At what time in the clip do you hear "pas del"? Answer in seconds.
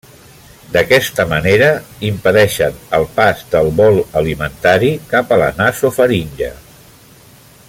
3.19-3.71